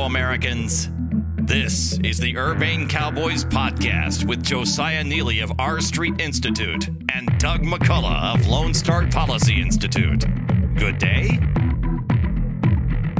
[0.00, 0.88] fellow Americans.
[1.42, 7.64] This is the Urbane Cowboys podcast with Josiah Neeley of R Street Institute and Doug
[7.64, 10.24] McCullough of Lone Star Policy Institute.
[10.76, 11.38] Good day.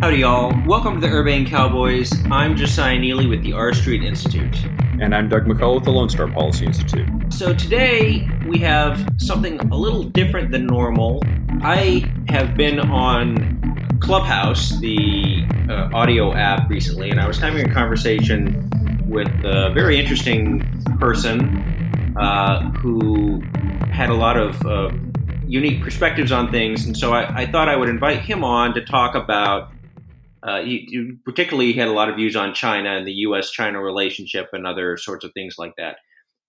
[0.00, 0.54] Howdy, y'all.
[0.66, 2.10] Welcome to the Urbane Cowboys.
[2.30, 4.64] I'm Josiah Neeley with the R Street Institute.
[5.02, 7.08] And I'm Doug McCullough with the Lone Star Policy Institute.
[7.28, 11.22] So today we have something a little different than normal.
[11.62, 13.49] I have been on
[14.00, 18.68] Clubhouse, the uh, audio app, recently, and I was having a conversation
[19.06, 20.60] with a very interesting
[20.98, 23.40] person uh, who
[23.92, 24.90] had a lot of uh,
[25.46, 28.84] unique perspectives on things, and so I, I, thought I would invite him on to
[28.84, 29.70] talk about
[30.46, 33.82] uh, you, you particularly he had a lot of views on China and the U.S.-China
[33.82, 35.96] relationship and other sorts of things like that.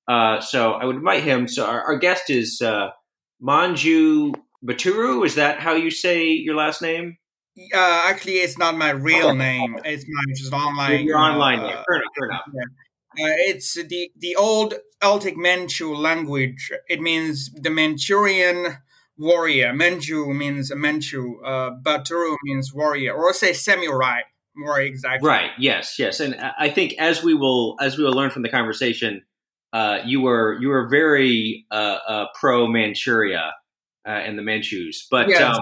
[0.07, 1.47] Uh, so I would invite him.
[1.47, 2.89] So our, our guest is uh,
[3.41, 4.33] Manju
[4.65, 5.25] Baturu.
[5.25, 7.17] Is that how you say your last name?
[7.57, 9.77] Uh, actually, it's not my real name.
[9.83, 11.05] It's my just online.
[11.05, 11.77] Your online name.
[11.87, 12.11] Fair enough.
[12.17, 12.41] Fair enough.
[12.53, 13.25] Yeah.
[13.25, 16.71] Uh, it's the the old Celtic Manchu language.
[16.87, 18.77] It means the Manchurian
[19.17, 19.73] warrior.
[19.73, 21.41] Manchu means Manchu.
[21.43, 24.21] Uh, Baturu means warrior, or say samurai.
[24.55, 25.27] More exactly.
[25.27, 25.51] Right.
[25.57, 25.97] Yes.
[25.97, 26.19] Yes.
[26.19, 29.23] And I think as we will as we will learn from the conversation,
[29.73, 33.53] uh, you were you were very uh, uh, pro Manchuria
[34.05, 35.07] uh, and the Manchus.
[35.09, 35.41] But yes.
[35.41, 35.61] um,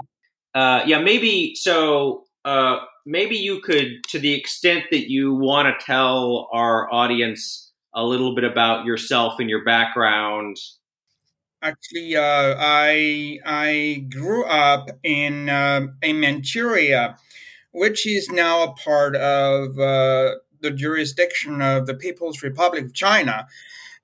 [0.54, 2.24] uh, yeah, maybe so.
[2.44, 8.02] Uh, maybe you could, to the extent that you want to tell our audience a
[8.02, 10.56] little bit about yourself and your background
[11.62, 17.16] Actually, uh, I I grew up in uh, in Manchuria,
[17.72, 23.46] which is now a part of uh, the jurisdiction of the People's Republic of China,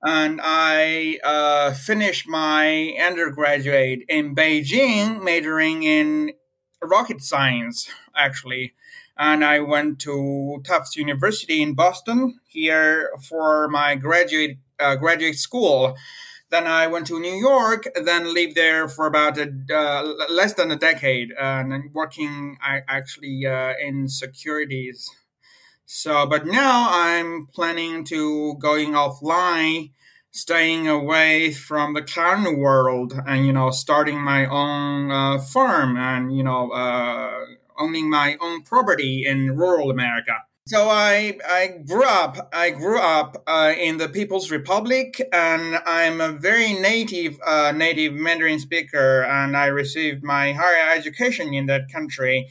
[0.03, 6.33] and I uh, finished my undergraduate in Beijing, majoring in
[6.81, 8.73] rocket science, actually.
[9.17, 15.97] And I went to Tufts University in Boston here for my graduate uh, graduate school
[16.49, 20.71] then I went to New York, then lived there for about a, uh, less than
[20.71, 25.09] a decade, and working I, actually uh, in securities.
[25.89, 29.91] So, but now I'm planning to going offline,
[30.31, 36.35] staying away from the clown world, and you know, starting my own uh, farm, and
[36.35, 37.39] you know, uh,
[37.79, 40.33] owning my own property in rural America.
[40.67, 46.19] So I I grew up I grew up uh, in the People's Republic, and I'm
[46.19, 51.89] a very native uh, native Mandarin speaker, and I received my higher education in that
[51.89, 52.49] country.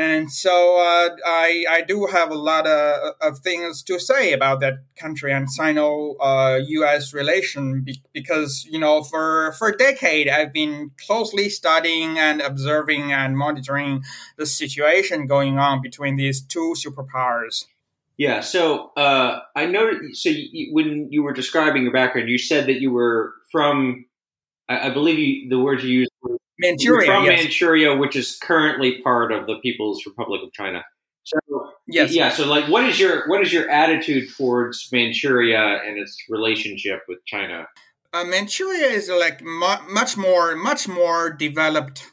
[0.00, 4.60] And so uh, I, I do have a lot of, of things to say about
[4.60, 7.12] that country and Sino-U.S.
[7.12, 7.84] Uh, relation
[8.14, 14.02] because, you know, for, for a decade, I've been closely studying and observing and monitoring
[14.38, 17.66] the situation going on between these two superpowers.
[18.16, 20.16] Yeah, so uh, I noted.
[20.16, 24.06] So you, when you were describing your background, you said that you were from,
[24.66, 26.09] I, believe you, the words you used
[26.60, 27.42] Manchuria, from yes.
[27.42, 30.84] Manchuria, which is currently part of the People's Republic of China.
[31.24, 31.38] So
[31.86, 32.30] yes, yeah.
[32.30, 37.18] So like, what is your what is your attitude towards Manchuria and its relationship with
[37.26, 37.66] China?
[38.12, 42.06] Uh, Manchuria is like mu- much more much more developed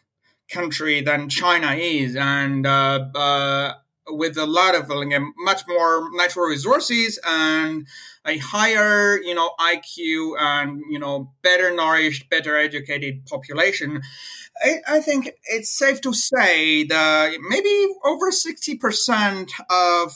[0.52, 3.74] country than China is, and uh, uh,
[4.10, 7.88] with a lot of like, much more natural resources and
[8.26, 14.02] a higher, you know, IQ and you know better nourished, better educated population.
[14.64, 20.14] I, I think it's safe to say that maybe over sixty percent of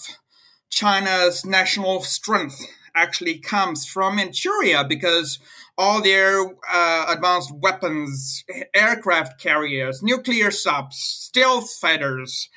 [0.69, 2.59] China's national strength
[2.95, 5.39] actually comes from Manchuria because
[5.77, 6.39] all their
[6.71, 8.43] uh, advanced weapons,
[8.73, 12.49] aircraft carriers, nuclear subs, stealth fighters,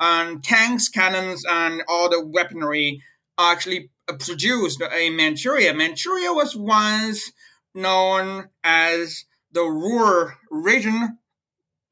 [0.00, 3.02] and tanks, cannons, and all the weaponry
[3.38, 5.74] are actually produced in Manchuria.
[5.74, 7.32] Manchuria was once
[7.74, 11.18] known as the Ruhr region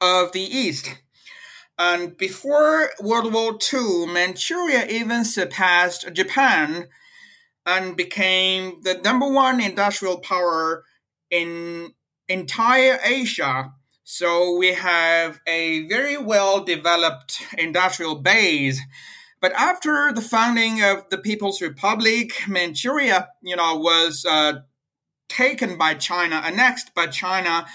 [0.01, 0.97] of the East.
[1.79, 6.89] And before World War II, Manchuria even surpassed Japan
[7.67, 10.85] and became the number one industrial power
[11.31, 11.93] in
[12.29, 13.73] entire Asia.
[14.05, 18.81] So we have a very well developed industrial base.
[19.41, 24.61] But after the founding of the People's Republic, Manchuria, you know, was uh,
[25.29, 27.67] taken by China, annexed by China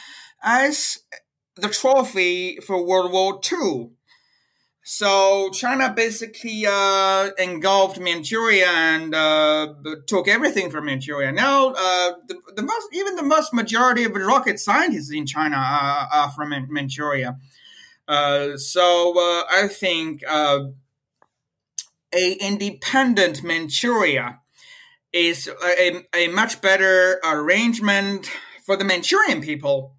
[0.44, 1.00] as
[1.56, 3.90] the trophy for World War II.
[4.88, 9.74] So China basically uh, engulfed Manchuria and uh,
[10.06, 11.32] took everything from Manchuria.
[11.32, 16.08] Now, uh, the, the most, even the most majority of rocket scientists in China are,
[16.14, 17.40] are from Manchuria.
[18.08, 20.66] Uh, so uh, I think uh,
[22.14, 24.40] a independent Manchuria
[25.12, 28.30] is a, a much better arrangement
[28.64, 29.96] for the Manchurian people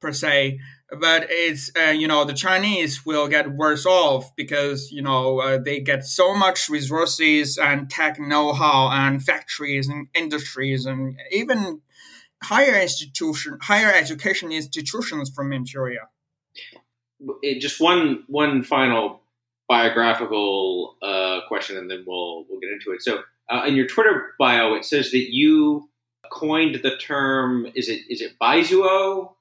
[0.00, 0.60] per se.
[0.90, 5.58] But it's uh, you know the Chinese will get worse off because you know uh,
[5.58, 11.80] they get so much resources and tech know-how and factories and industries and even
[12.42, 16.08] higher institution higher education institutions from Manchuria.
[17.58, 19.22] Just one one final
[19.68, 23.02] biographical uh, question, and then we'll we'll get into it.
[23.02, 25.88] So, uh, in your Twitter bio, it says that you
[26.30, 27.66] coined the term.
[27.74, 29.34] Is it is it Baizuo?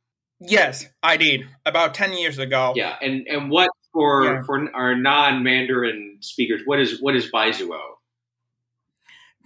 [0.47, 2.73] Yes, I did about ten years ago.
[2.75, 4.43] Yeah, and and what for yeah.
[4.45, 6.61] for our non Mandarin speakers?
[6.65, 7.79] What is what is Baizuo?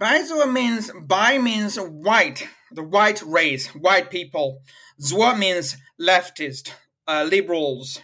[0.00, 4.62] Baizuo means Bai means white, the white race, white people.
[5.00, 6.70] Zuo means leftist,
[7.06, 8.00] uh, liberals,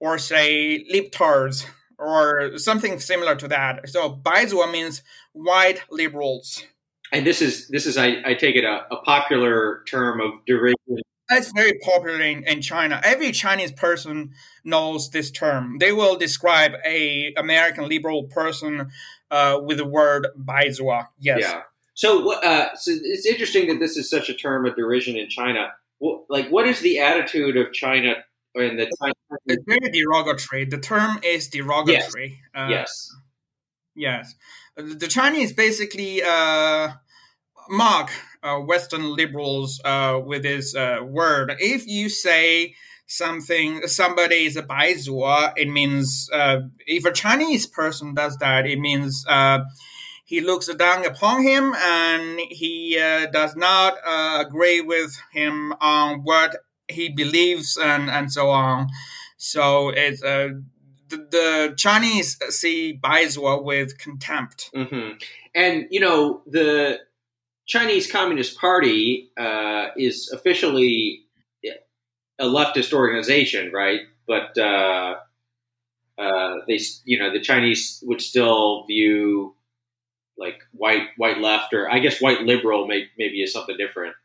[0.00, 1.66] or say libtards
[1.98, 3.88] or something similar to that.
[3.88, 5.02] So Baizuo means
[5.32, 6.64] white liberals.
[7.12, 10.98] And this is this is I, I take it a, a popular term of derision.
[11.30, 13.00] It's very popular in, in China.
[13.02, 14.32] Every Chinese person
[14.62, 15.78] knows this term.
[15.78, 18.90] They will describe a American liberal person
[19.30, 21.06] uh, with the word Baizuo.
[21.18, 21.40] Yes.
[21.40, 21.62] Yeah.
[21.94, 25.72] So, uh, so it's interesting that this is such a term of derision in China.
[26.00, 28.16] Well, like, what is the attitude of China
[28.54, 29.12] in the time.
[29.46, 30.64] It's very derogatory.
[30.64, 32.40] The term is derogatory.
[32.54, 32.62] Yes.
[32.62, 33.16] Uh, yes.
[33.96, 34.34] Yes.
[34.76, 36.90] The Chinese basically uh,
[37.68, 38.10] mock
[38.42, 41.54] uh, Western liberals uh, with this uh, word.
[41.58, 42.74] If you say
[43.06, 48.78] something, somebody is a baizuo, it means uh, if a Chinese person does that, it
[48.78, 49.24] means
[50.26, 52.96] he looks down upon him and he
[53.32, 53.94] does not
[54.40, 56.56] agree with him on what
[56.88, 58.88] he believes and and so on.
[59.36, 60.48] So it's uh,
[61.08, 64.70] the, Chinese see Baizuo with contempt.
[64.74, 65.18] Mm-hmm.
[65.54, 67.00] And you know the
[67.66, 71.20] Chinese Communist Party uh, is officially
[72.38, 74.00] a leftist organization, right?
[74.26, 75.14] But uh,
[76.18, 79.54] uh, they, you know, the Chinese would still view
[80.36, 84.16] like white white left or I guess white liberal may, maybe is something different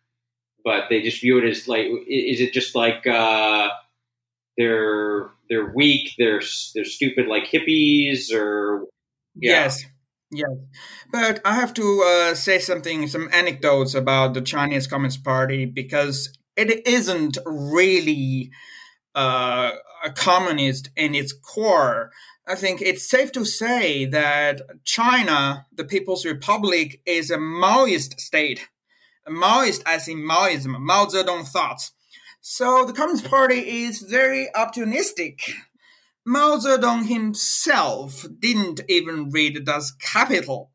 [0.64, 3.70] but they just view it as like, is it just like uh,
[4.58, 6.42] they're they're weak, they're
[6.76, 8.86] they're stupid like hippies, or
[9.36, 9.64] yeah.
[9.64, 9.84] yes,
[10.32, 10.52] yes.
[11.12, 16.38] But I have to uh, say something, some anecdotes about the Chinese Communist Party because
[16.56, 18.52] it isn't really
[19.16, 19.72] uh,
[20.04, 22.12] a communist in its core.
[22.48, 28.70] I think it's safe to say that China, the People's Republic, is a Maoist state
[29.30, 31.92] Maoist as in Maoism, Mao Zedong thoughts.
[32.42, 35.40] So the Communist Party is very optimistic.
[36.26, 40.72] Mao Zedong himself didn't even read Das Kapital.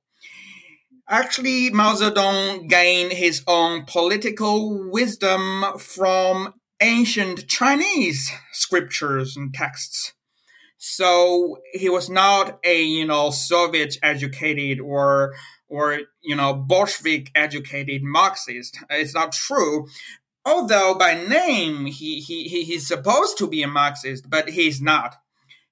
[1.08, 10.14] Actually, Mao Zedong gained his own political wisdom from ancient Chinese scriptures and texts.
[10.79, 15.35] So he was not a, you know, Soviet educated or
[15.69, 18.79] or you know Bolshevik educated Marxist.
[18.90, 19.87] It's not true.
[20.44, 25.17] Although by name he, he, he he's supposed to be a Marxist, but he's not.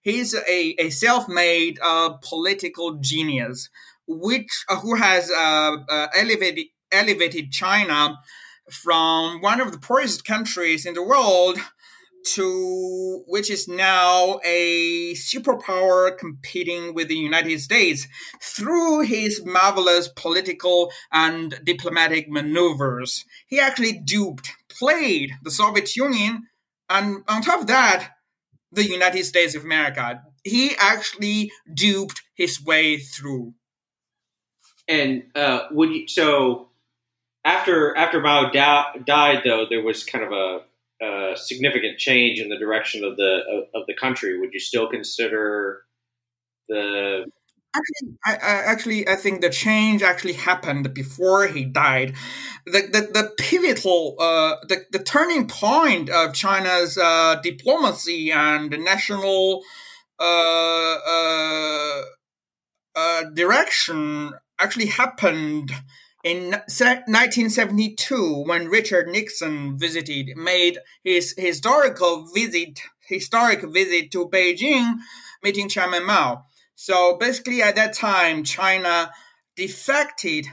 [0.02, 3.70] He's a, a self-made uh, political genius,
[4.06, 8.18] which uh, who has uh, uh elevated elevated China
[8.70, 11.58] from one of the poorest countries in the world
[12.24, 18.06] to which is now a superpower competing with the United States
[18.40, 23.24] through his marvelous political and diplomatic maneuvers.
[23.46, 26.46] He actually duped, played the Soviet Union,
[26.88, 28.10] and on top of that,
[28.72, 30.22] the United States of America.
[30.44, 33.54] He actually duped his way through.
[34.88, 36.70] And uh, would you, so
[37.44, 40.60] after after Mao da- died, though, there was kind of a
[41.04, 44.88] a significant change in the direction of the of, of the country, would you still
[44.88, 45.82] consider
[46.68, 47.26] the
[47.74, 52.14] Actually, I, I, actually I think the change actually happened before he died.
[52.66, 59.62] The the, the pivotal uh, the, the turning point of China's uh, diplomacy and national
[60.20, 62.02] uh, uh,
[62.94, 65.72] uh, direction actually happened
[66.22, 74.98] in 1972, when Richard Nixon visited, made his historical visit, historic visit to Beijing,
[75.42, 76.44] meeting Chairman Mao.
[76.82, 79.12] So basically, at that time, China
[79.54, 80.46] defected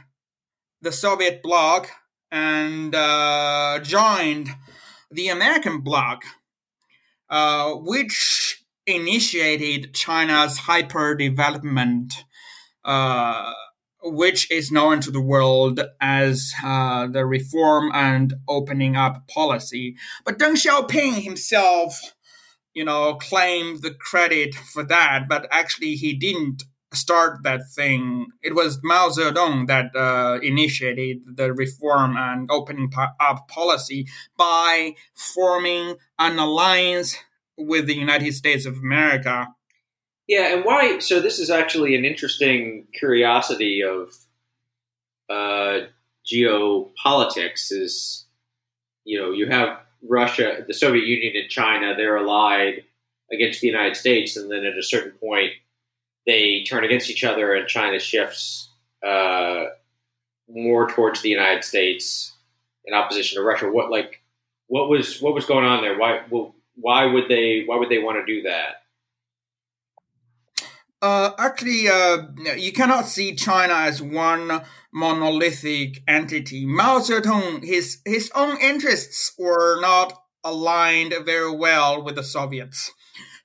[0.79, 1.89] the Soviet bloc
[2.29, 4.49] and uh, joined
[5.09, 6.21] the American bloc,
[7.31, 12.13] uh, which initiated China's hyper development
[12.85, 13.51] uh,
[14.03, 19.95] which is known to the world as uh, the reform and opening up policy.
[20.25, 22.13] But Deng Xiaoping himself,
[22.79, 28.27] you know, claim the credit for that, but actually he didn't start that thing.
[28.41, 34.07] It was Mao Zedong that uh, initiated the reform and opening up policy
[34.37, 37.17] by forming an alliance
[37.57, 39.49] with the United States of America.
[40.25, 40.99] Yeah, and why?
[40.99, 44.15] So this is actually an interesting curiosity of
[45.29, 45.87] uh,
[46.25, 47.73] geopolitics.
[47.73, 48.25] Is
[49.03, 51.93] you know you have Russia, the Soviet Union, and China.
[51.95, 52.83] They're allied
[53.31, 55.51] against the United States, and then at a certain point
[56.25, 58.69] they turn against each other, and China shifts
[59.05, 59.65] uh,
[60.47, 62.33] more towards the United States
[62.85, 63.69] in opposition to Russia.
[63.69, 64.21] What like
[64.67, 65.97] what was what was going on there?
[65.97, 68.83] Why well, why would they why would they want to do that?
[71.01, 72.23] Uh, actually, uh,
[72.57, 76.65] you cannot see China as one monolithic entity.
[76.65, 80.13] Mao Zedong, his his own interests were not
[80.43, 82.91] aligned very well with the Soviets.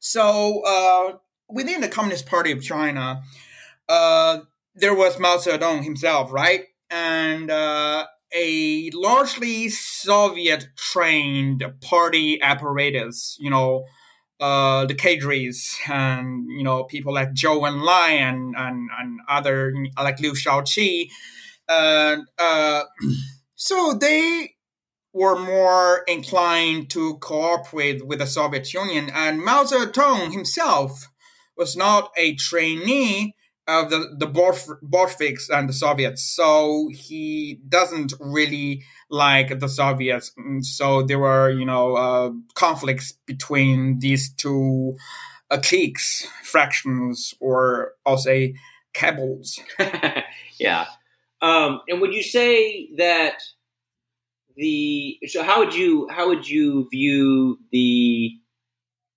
[0.00, 1.18] So, uh,
[1.48, 3.22] within the Communist Party of China,
[3.88, 4.38] uh,
[4.74, 6.64] there was Mao Zedong himself, right?
[6.90, 13.84] And uh, a largely Soviet trained party apparatus, you know,
[14.44, 20.32] uh, the cadres and, you know, people like Enlai and, and, and other, like Liu
[20.32, 21.08] Shaoqi.
[21.66, 22.82] Uh, uh,
[23.54, 24.50] so they
[25.14, 29.10] were more inclined to cooperate with the Soviet Union.
[29.14, 31.08] And Mao Zedong himself
[31.56, 33.34] was not a trainee
[33.66, 34.26] of the, the
[34.82, 36.22] Bolsheviks and the Soviets.
[36.22, 38.82] So he doesn't really
[39.14, 40.32] like the Soviets.
[40.62, 44.96] So there were, you know, uh, conflicts between these two
[45.50, 48.56] uh, cliques, fractions, or I'll say
[48.92, 49.60] cabals.
[50.58, 50.86] yeah.
[51.40, 53.34] Um, and would you say that
[54.56, 58.32] the so how would you how would you view the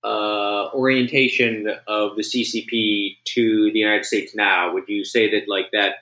[0.04, 4.74] uh, orientation of the CCP to the United States now?
[4.74, 5.96] Would you say that like that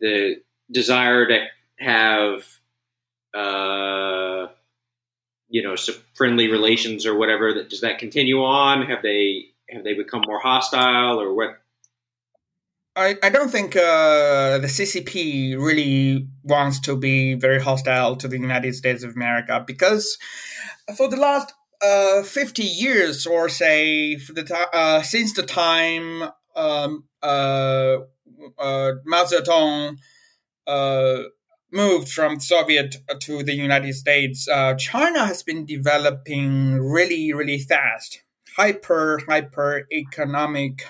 [0.00, 0.36] the
[0.72, 1.46] desire to
[1.78, 2.44] have
[3.34, 4.48] uh,
[5.48, 5.76] you know
[6.14, 8.86] friendly relations or whatever that does that continue on?
[8.86, 11.60] Have they have they become more hostile or what?
[12.96, 18.36] I, I don't think uh, the CCP really wants to be very hostile to the
[18.38, 20.18] United States of America because
[20.96, 26.24] for the last uh, 50 years or say the uh, since the time
[26.56, 27.98] um, uh,
[28.58, 29.96] uh, Mao Zedong
[30.66, 31.22] uh,
[31.72, 38.22] moved from Soviet to the United States, uh, China has been developing really, really fast,
[38.56, 40.82] hyper, hyper economic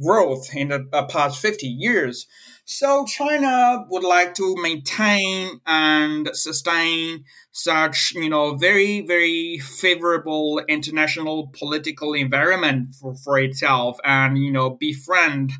[0.00, 2.26] growth in the past 50 years.
[2.64, 11.50] So China would like to maintain and sustain such, you know, very, very favorable international
[11.58, 15.52] political environment for, for itself and, you know, befriend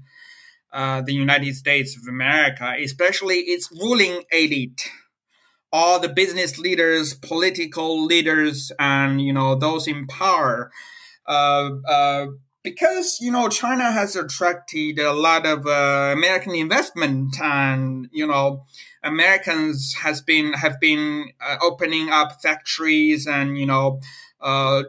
[0.73, 4.91] uh, the United States of America, especially its ruling elite.
[5.71, 10.71] All the business leaders, political leaders, and, you know, those in power.
[11.27, 12.27] Uh, uh,
[12.63, 18.65] because you know China has attracted a lot of uh, American investment, and you know
[19.03, 24.01] Americans has been have been uh, opening up factories and you know
[24.41, 24.83] uh,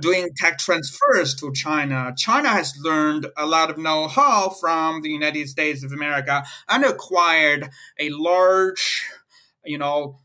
[0.00, 2.14] doing tech transfers to China.
[2.16, 7.70] China has learned a lot of know-how from the United States of America and acquired
[7.98, 9.04] a large,
[9.64, 10.18] you know,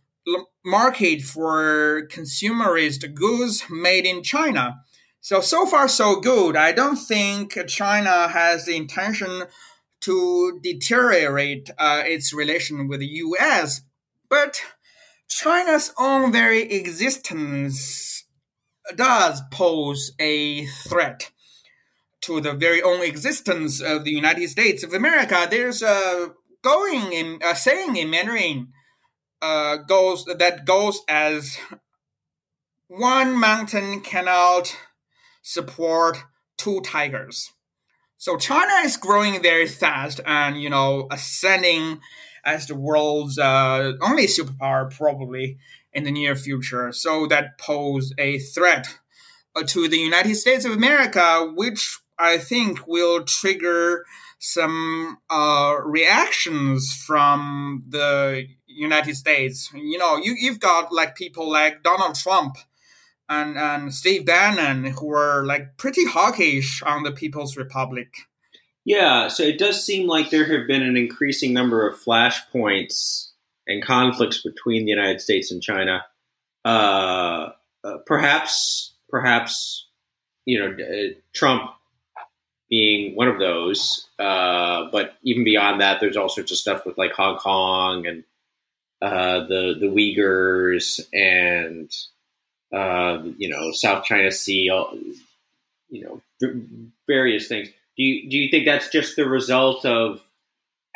[0.65, 4.75] market for consumerist goods made in China.
[5.21, 6.55] So, so far, so good.
[6.55, 9.43] I don't think China has the intention
[10.01, 13.81] to deteriorate uh, its relation with the US,
[14.29, 14.61] but
[15.27, 18.16] China's own very existence
[18.95, 21.31] does pose a threat
[22.21, 25.47] to the very own existence of the United States of America.
[25.49, 26.31] There's a
[26.63, 28.69] going in a saying in Mandarin
[29.41, 31.57] uh, goes that goes as
[32.87, 34.75] one mountain cannot
[35.41, 36.23] support
[36.57, 37.51] two tigers.
[38.17, 41.99] So China is growing very fast and, you know, ascending
[42.43, 45.57] as the world's uh, only superpower probably
[45.97, 46.91] in the near future.
[46.91, 48.87] So that pose a threat
[49.55, 54.05] uh, to the United States of America, which I think will trigger
[54.37, 59.71] some uh, reactions from the United States.
[59.73, 62.57] You know, you, you've got like people like Donald Trump
[63.27, 68.09] and and Steve Bannon, who were like pretty hawkish on the People's Republic.
[68.85, 73.26] Yeah, so it does seem like there have been an increasing number of flashpoints
[73.67, 76.05] and conflicts between the United States and China.
[76.63, 77.49] Uh,
[78.05, 79.87] perhaps, perhaps,
[80.45, 81.71] you know, uh, Trump
[82.69, 84.07] being one of those.
[84.19, 88.23] Uh, but even beyond that, there's all sorts of stuff with like Hong Kong and
[89.01, 91.91] uh, the the Uyghurs and
[93.37, 94.71] you know South China Sea,
[95.89, 96.21] you know,
[97.07, 97.69] various things.
[97.97, 100.21] Do you do you think that's just the result of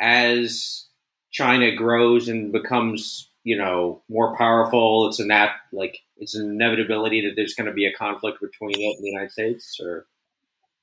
[0.00, 0.86] as
[1.32, 5.08] China grows and becomes you know more powerful?
[5.08, 8.80] It's a nat like it's an inevitability that there's going to be a conflict between
[8.80, 10.06] it and the United States, or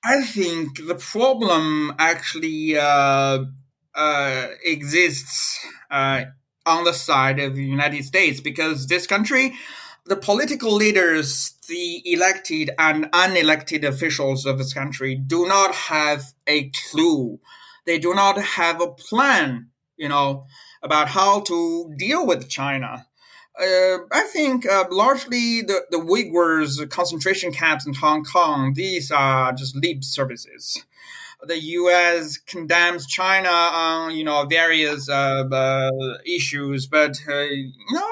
[0.03, 3.45] I think the problem actually uh,
[3.93, 6.25] uh, exists uh,
[6.65, 9.53] on the side of the United States because this country,
[10.05, 16.69] the political leaders, the elected and unelected officials of this country do not have a
[16.69, 17.39] clue.
[17.85, 20.45] They do not have a plan, you know,
[20.81, 23.05] about how to deal with China.
[23.59, 29.51] Uh, I think uh, largely the, the Uyghurs concentration camps in Hong Kong, these are
[29.51, 30.85] just lip services.
[31.41, 32.37] The U.S.
[32.37, 35.91] condemns China on you know various uh, uh
[36.25, 38.09] issues, but uh, you know,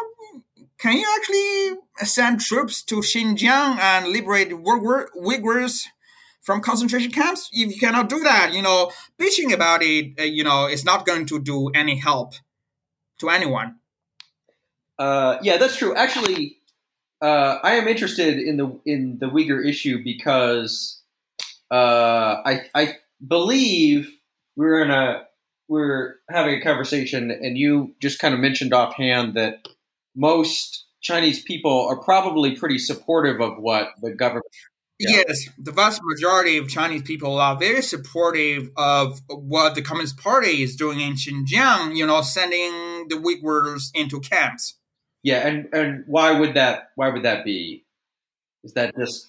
[0.78, 5.88] can you actually send troops to Xinjiang and liberate Uyghurs
[6.48, 7.50] from concentration camps?
[7.52, 8.90] If you cannot do that, you know,
[9.20, 12.36] bitching about it, you know, is not going to do any help
[13.20, 13.76] to anyone.
[14.98, 15.94] Uh, yeah, that's true.
[15.94, 16.60] Actually,
[17.22, 21.02] uh, I am interested in the in the Uyghur issue because
[21.70, 22.96] uh, I I
[23.28, 24.10] believe
[24.56, 25.24] we are in a
[25.68, 29.68] we're having a conversation, and you just kind of mentioned offhand that
[30.16, 34.46] most Chinese people are probably pretty supportive of what the government.
[35.00, 35.22] Yeah.
[35.28, 40.64] Yes, the vast majority of Chinese people are very supportive of what the Communist Party
[40.64, 41.96] is doing in Xinjiang.
[41.96, 44.76] You know, sending the Uyghurs into camps.
[45.22, 46.90] Yeah, and and why would that?
[46.96, 47.86] Why would that be?
[48.64, 49.28] Is that just?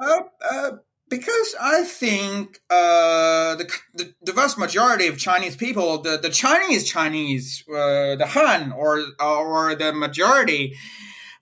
[0.00, 0.70] Uh, uh,
[1.08, 6.88] because I think uh, the, the, the vast majority of Chinese people, the, the Chinese
[6.88, 10.74] Chinese, uh, the Han or or the majority,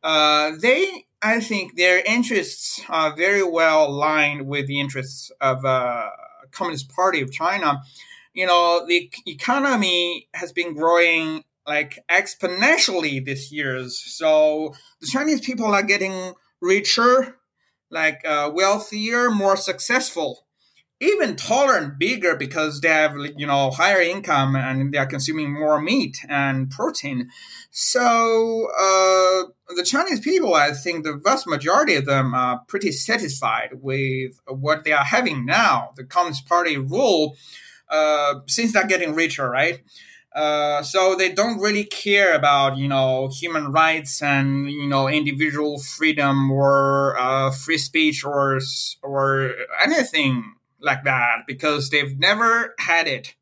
[0.02, 6.08] uh, they I think their interests are very well aligned with the interests of uh,
[6.50, 7.80] Communist Party of China.
[8.34, 14.02] You know, the economy has been growing like exponentially this years.
[14.04, 17.36] So the Chinese people are getting richer,
[17.90, 20.46] like uh, wealthier, more successful,
[21.02, 25.52] even taller and bigger because they have you know higher income and they are consuming
[25.52, 27.28] more meat and protein.
[27.72, 33.70] So uh, the Chinese people, I think the vast majority of them are pretty satisfied
[33.80, 35.90] with what they are having now.
[35.96, 37.36] The Communist Party rule,
[37.90, 39.80] uh, since they're getting richer, right?
[40.34, 45.78] Uh, so they don't really care about you know human rights and you know individual
[45.80, 48.60] freedom or uh, free speech or
[49.02, 49.52] or
[49.84, 53.34] anything like that because they've never had it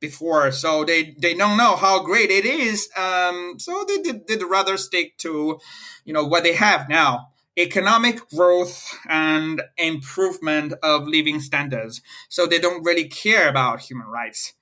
[0.00, 0.50] before.
[0.52, 2.88] So they they don't know how great it is.
[2.96, 5.58] Um, so they did, did rather stick to
[6.04, 6.88] you know what they have.
[6.88, 12.00] Now economic growth and improvement of living standards.
[12.28, 14.54] So they don't really care about human rights.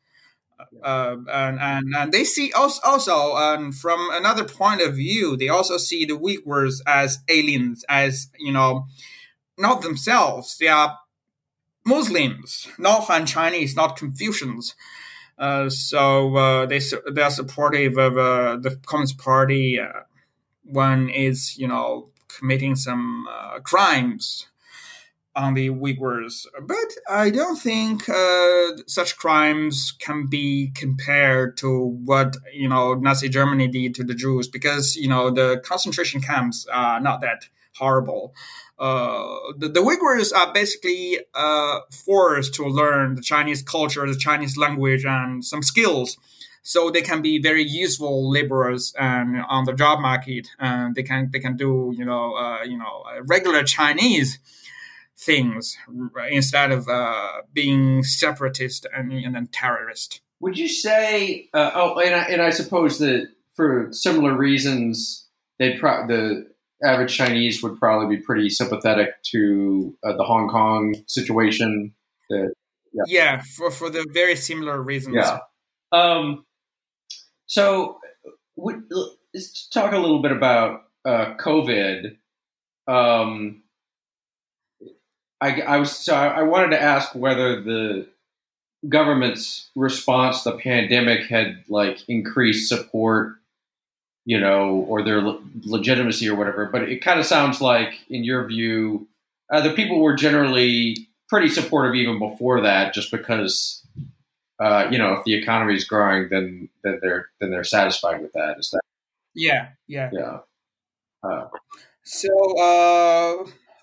[0.82, 5.48] Uh, and, and, and they see also, also um, from another point of view, they
[5.48, 8.86] also see the Uyghurs as aliens, as you know,
[9.56, 10.56] not themselves.
[10.58, 10.98] They are
[11.84, 14.74] Muslims, not Han Chinese, not Confucians.
[15.38, 16.80] Uh, so uh, they
[17.12, 20.00] they are supportive of uh, the Communist Party uh,
[20.64, 24.46] when is you know committing some uh, crimes
[25.34, 26.76] on the Uyghurs, but
[27.08, 33.68] I don't think uh, such crimes can be compared to what you know Nazi Germany
[33.68, 38.34] did to the Jews, because you know the concentration camps are not that horrible.
[38.80, 44.56] Uh, the, the, Uyghurs are basically uh, forced to learn the Chinese culture, the Chinese
[44.56, 46.16] language, and some skills,
[46.62, 50.48] so they can be very useful laborers and on the job market.
[50.58, 54.38] And they can they can do you know uh, you know regular Chinese
[55.20, 55.76] things
[56.30, 60.22] instead of uh, being separatist and, and terrorist.
[60.40, 61.50] Would you say?
[61.52, 66.49] Uh, oh, and I, and I suppose that for similar reasons, they pro- the
[66.84, 71.94] average Chinese would probably be pretty sympathetic to uh, the Hong Kong situation.
[72.28, 72.54] That,
[72.92, 73.02] yeah.
[73.06, 75.16] yeah, for for the very similar reasons.
[75.16, 75.38] Yeah.
[75.92, 76.44] Um,
[77.46, 77.98] so,
[78.56, 82.16] let's talk a little bit about uh, COVID.
[82.86, 83.62] Um,
[85.40, 88.08] I, I was so I wanted to ask whether the
[88.88, 93.36] government's response to the pandemic had like increased support,
[94.30, 96.66] you know, or their le- legitimacy or whatever.
[96.66, 99.08] But it kind of sounds like, in your view,
[99.52, 103.84] uh, the people were generally pretty supportive even before that, just because,
[104.62, 108.32] uh, you know, if the economy is growing, then then they're then they're satisfied with
[108.34, 108.54] that.
[108.60, 108.82] Is that
[109.34, 110.10] Yeah, yeah.
[110.12, 110.38] yeah?
[111.24, 111.48] Uh,
[112.04, 112.30] So,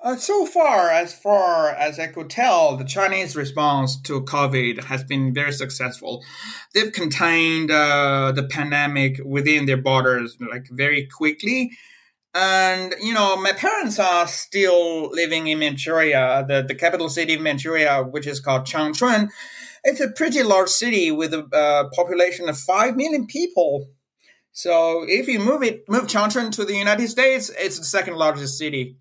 [0.03, 5.03] uh, so far, as far as I could tell, the Chinese response to COVID has
[5.03, 6.23] been very successful.
[6.73, 11.71] They've contained uh, the pandemic within their borders like very quickly.
[12.35, 17.41] And you know, my parents are still living in Manchuria, the, the capital city of
[17.41, 19.29] Manchuria, which is called Changchun.
[19.83, 23.87] It's a pretty large city with a uh, population of five million people.
[24.51, 28.57] So if you move it, move Changchun to the United States, it's the second largest
[28.57, 28.97] city.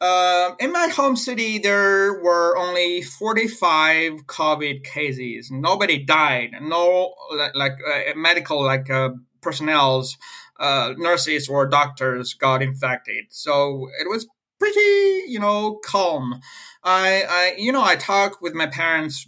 [0.00, 5.50] Uh, in my home city, there were only 45 COVID cases.
[5.50, 6.52] Nobody died.
[6.62, 7.14] No,
[7.54, 9.10] like, uh, medical like uh,
[9.42, 10.16] personnel's,
[10.58, 13.26] uh, nurses or doctors got infected.
[13.28, 14.26] So it was
[14.58, 16.40] pretty, you know, calm.
[16.82, 19.26] I, I, you know, I talk with my parents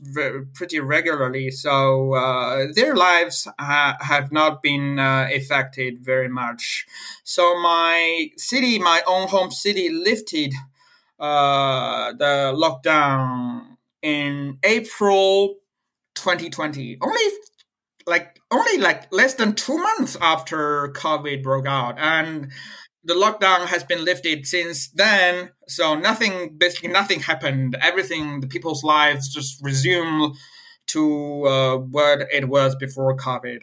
[0.54, 6.86] pretty regularly, so uh, their lives ha- have not been uh, affected very much.
[7.24, 10.54] So my city, my own home city, lifted
[11.20, 15.56] uh, the lockdown in April
[16.14, 16.98] 2020.
[17.02, 17.20] Only
[18.06, 22.50] like only like less than two months after COVID broke out, and
[23.04, 25.50] the lockdown has been lifted since then.
[25.66, 27.76] So nothing, basically nothing happened.
[27.80, 30.36] Everything, the people's lives just resumed
[30.88, 33.62] to uh, what it was before COVID.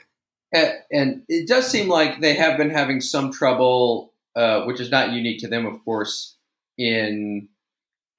[0.54, 5.12] and, it does seem like they have been having some trouble, uh, which is not
[5.12, 6.36] unique to them, of course,
[6.78, 7.48] in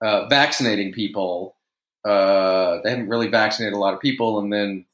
[0.00, 1.56] uh, vaccinating people.
[2.04, 4.86] Uh, they haven't really vaccinated a lot of people, and then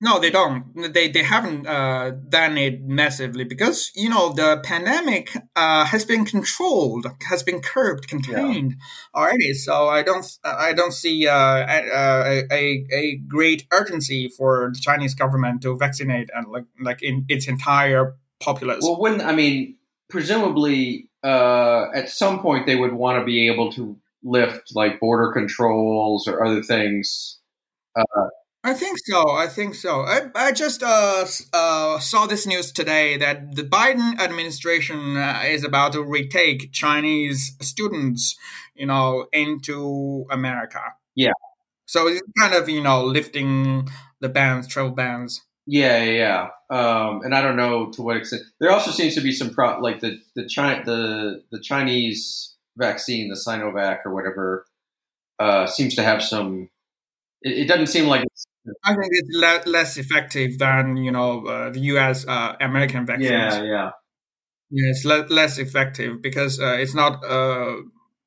[0.00, 0.92] No, they don't.
[0.92, 6.24] They they haven't uh, done it massively because you know the pandemic uh, has been
[6.24, 8.74] controlled, has been curbed, contained
[9.14, 9.54] already.
[9.54, 15.14] So I don't I don't see uh, a, a a great urgency for the Chinese
[15.14, 18.80] government to vaccinate and like like in its entire populace.
[18.82, 19.76] well, when I mean,
[20.10, 25.32] presumably, uh, at some point they would want to be able to lift like border
[25.32, 27.38] controls or other things.
[28.66, 29.30] I think so.
[29.30, 30.00] I think so.
[30.00, 35.64] I, I just uh, uh, saw this news today that the Biden administration uh, is
[35.64, 38.36] about to retake Chinese students,
[38.74, 40.80] you know, into America.
[41.14, 41.32] Yeah.
[41.84, 43.86] So it's kind of you know lifting
[44.20, 45.42] the bans, travel bans.
[45.66, 46.76] Yeah, yeah, yeah.
[46.78, 48.44] Um, and I don't know to what extent.
[48.60, 53.28] There also seems to be some pro like the the China the the Chinese vaccine,
[53.28, 54.64] the Sinovac or whatever,
[55.38, 56.70] uh, seems to have some.
[57.42, 58.46] It, it doesn't seem like it's,
[58.84, 62.26] I think it's le- less effective than you know uh, the U.S.
[62.26, 63.30] Uh, American vaccines.
[63.30, 63.62] yeah.
[63.62, 63.90] Yeah,
[64.70, 64.90] yeah.
[64.90, 67.76] it's le- less effective because uh, it's not uh,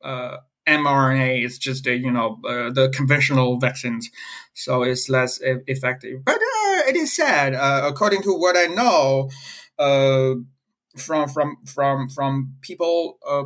[0.03, 1.43] uh, mRNA.
[1.43, 4.09] It's just a, you know uh, the conventional vaccines,
[4.53, 6.23] so it's less e- effective.
[6.23, 9.29] But uh, it is sad, uh, according to what I know
[9.79, 10.35] uh,
[10.97, 13.17] from from from from people.
[13.27, 13.43] Uh,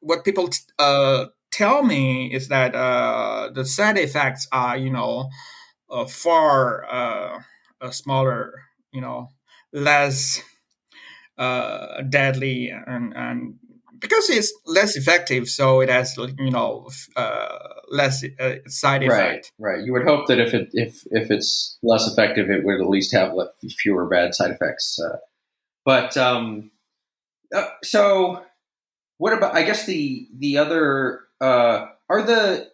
[0.00, 5.28] what people t- uh, tell me is that uh, the side effects are you know
[5.90, 7.38] uh, far uh,
[7.80, 8.62] uh, smaller.
[8.92, 9.28] You know,
[9.72, 10.40] less
[11.38, 13.54] uh, deadly and, and
[13.98, 19.52] because it's less effective, so it has you know uh, less uh, side Right, effect.
[19.58, 19.84] right.
[19.84, 23.12] You would hope that if it if if it's less effective, it would at least
[23.12, 23.32] have
[23.78, 24.98] fewer bad side effects.
[24.98, 25.16] Uh,
[25.84, 26.70] but um,
[27.54, 28.42] uh, so
[29.18, 29.54] what about?
[29.54, 32.70] I guess the the other uh, are the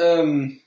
[0.00, 0.60] um,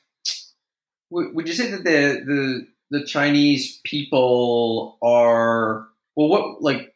[1.10, 6.28] would you say that the the the Chinese people are well?
[6.30, 6.94] What like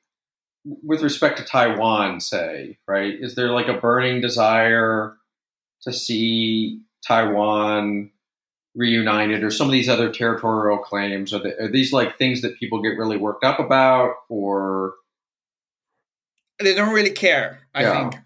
[0.65, 3.13] with respect to Taiwan, say right?
[3.19, 5.17] Is there like a burning desire
[5.83, 8.11] to see Taiwan
[8.75, 11.33] reunited, or some of these other territorial claims?
[11.33, 14.93] Are, they, are these like things that people get really worked up about, or
[16.59, 17.61] They don't really care.
[17.73, 18.09] I Yeah.
[18.09, 18.23] think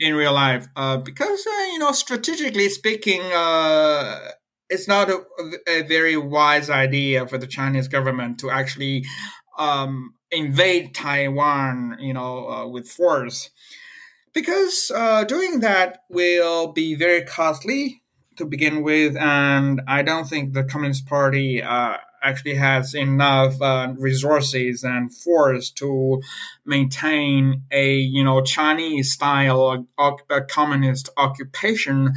[0.00, 3.20] in real life uh, because uh, you know strategically speaking.
[3.32, 4.30] Uh,
[4.72, 5.20] it's not a,
[5.68, 9.04] a very wise idea for the Chinese government to actually
[9.58, 13.50] um, invade Taiwan, you know, uh, with force,
[14.32, 18.02] because uh, doing that will be very costly
[18.36, 23.92] to begin with, and I don't think the Communist Party uh, actually has enough uh,
[23.98, 26.20] resources and force to
[26.64, 29.86] maintain a you know Chinese style
[30.48, 32.12] communist occupation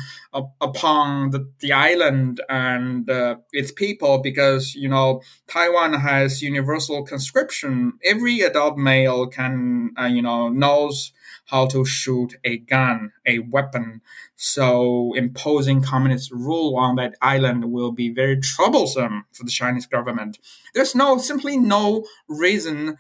[0.62, 7.94] upon the, the island and uh, its people because you know Taiwan has universal conscription.
[8.04, 11.12] Every adult male can uh, you know knows
[11.46, 14.02] how to shoot a gun, a weapon.
[14.36, 20.40] So imposing communist rule on that island will be very troublesome for the Chinese government.
[20.74, 22.98] There's no simply no reason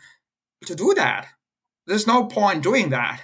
[0.65, 1.27] to do that.
[1.87, 3.21] There's no point doing that.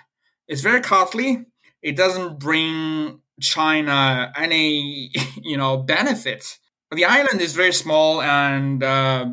[0.47, 1.45] It's very costly.
[1.81, 6.59] It doesn't bring China any, you know, benefits.
[6.93, 9.25] The island is very small, and uh,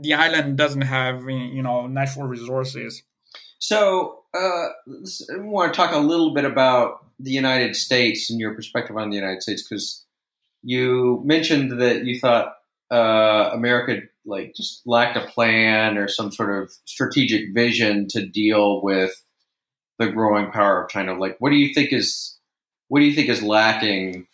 [0.00, 3.02] the island doesn't have, you know, natural resources.
[3.58, 4.68] So uh,
[5.32, 9.10] I want to talk a little bit about the United States and your perspective on
[9.10, 10.04] the United States because
[10.62, 12.54] you mentioned that you thought
[12.90, 18.82] uh, America like just lacked a plan or some sort of strategic vision to deal
[18.82, 19.22] with
[19.98, 21.18] the growing power of China.
[21.18, 22.38] Like, what do you think is
[22.88, 24.26] what do you think is lacking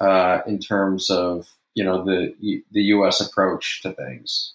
[0.00, 2.34] uh, in terms of you know the
[2.72, 3.20] the U.S.
[3.20, 4.54] approach to things?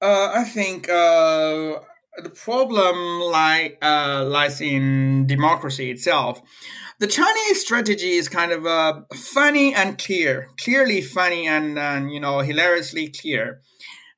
[0.00, 1.80] Uh, I think uh,
[2.22, 6.40] the problem lie, uh, lies in democracy itself.
[7.00, 12.20] The Chinese strategy is kind of uh, funny and clear, clearly funny and, and you
[12.20, 13.60] know hilariously clear.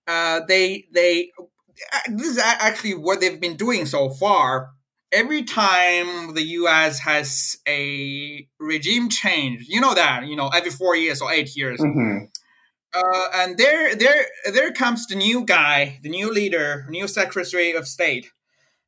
[0.06, 4.70] Uh, they they uh, this is actually what they've been doing so far.
[5.12, 6.98] Every time the U.S.
[6.98, 11.80] has a regime change, you know that you know every four years or eight years.
[11.80, 12.26] Mm-hmm
[12.96, 17.86] uh, and there, there, there comes the new guy, the new leader, new Secretary of
[17.86, 18.30] State.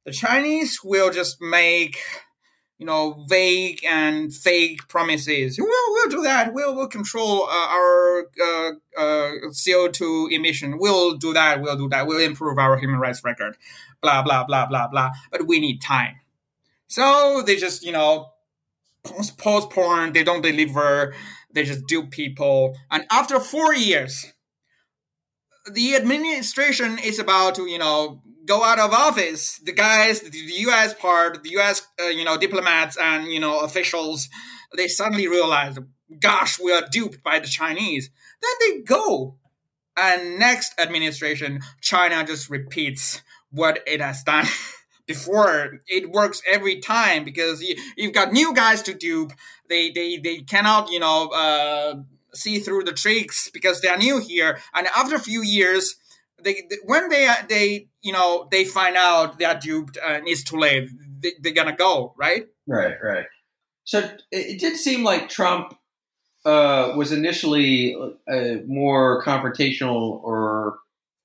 [0.05, 1.99] The Chinese will just make,
[2.79, 5.59] you know, vague and fake promises.
[5.59, 6.55] We'll, we'll do that.
[6.55, 9.33] We'll, we'll control uh, our uh, uh
[9.64, 10.79] CO two emission.
[10.79, 11.61] We'll do that.
[11.61, 12.07] We'll do that.
[12.07, 13.57] We'll improve our human rights record.
[14.01, 15.11] Blah blah blah blah blah.
[15.31, 16.14] But we need time.
[16.87, 18.31] So they just, you know,
[19.11, 20.12] postpone.
[20.12, 21.14] They don't deliver
[21.53, 22.77] they just dupe people.
[22.90, 24.33] And after four years,
[25.71, 29.59] the administration is about to, you know, go out of office.
[29.64, 30.94] The guys, the U.S.
[30.94, 31.87] part, the U.S.
[32.01, 34.29] Uh, you know diplomats and you know officials,
[34.77, 35.79] they suddenly realize,
[36.21, 38.11] gosh, we are duped by the Chinese.
[38.40, 39.37] Then they go,
[39.97, 44.47] and next administration, China just repeats what it has done.
[45.09, 45.81] before.
[45.88, 49.33] It works every time because you, have got new guys to dupe
[49.68, 51.94] they they they cannot you know uh,
[52.35, 54.59] see through the tricks because they are new here.
[54.75, 55.97] And after a few years
[56.42, 60.44] they, they when they they you know they find out they are duped and it's
[60.44, 60.88] too late
[61.21, 62.47] they, they're gonna go right?
[62.66, 63.27] Right right.
[63.85, 65.75] So it did seem like trump
[66.44, 67.97] uh, was initially
[68.31, 70.79] uh, more confrontational or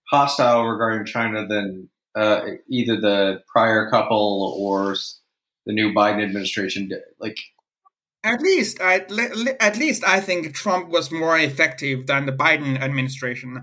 [0.10, 4.96] hostile regarding china than uh, either the prior couple or
[5.66, 6.90] the new Biden administration.
[6.90, 7.00] did.
[7.20, 7.38] Like,
[8.26, 9.06] at least, I,
[9.60, 13.62] at least I think Trump was more effective than the Biden administration,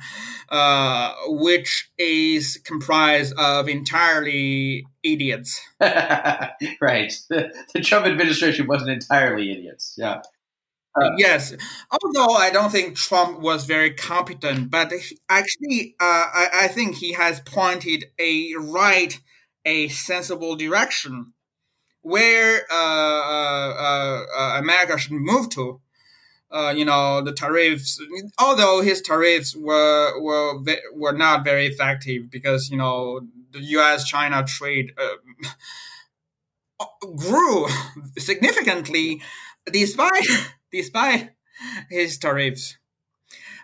[0.50, 5.58] uh, which is comprised of entirely idiots.
[5.80, 7.12] right.
[7.30, 9.94] The, the Trump administration wasn't entirely idiots.
[9.96, 10.20] Yeah.
[10.94, 11.54] Uh, yes,
[11.90, 16.96] although I don't think Trump was very competent, but he, actually, uh, I, I, think
[16.96, 19.20] he has pointed a right,
[19.64, 21.32] a sensible direction
[22.02, 25.80] where uh, uh, uh America should move to.
[26.52, 28.02] Uh, you know the tariffs.
[28.36, 30.58] Although his tariffs were were
[30.92, 33.20] were not very effective because you know
[33.52, 34.04] the U.S.
[34.04, 34.92] China trade
[37.16, 37.68] grew
[38.18, 39.22] significantly
[39.70, 40.26] despite
[40.72, 41.30] despite
[41.90, 42.78] his tariffs.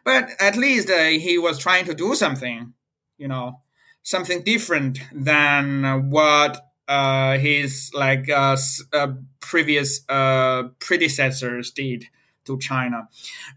[0.04, 2.74] But at least uh, he was trying to do something,
[3.18, 3.60] you know,
[4.02, 8.56] something different than what uh, his like uh,
[8.92, 9.08] uh
[9.40, 12.04] previous uh, predecessors did
[12.44, 13.08] to China.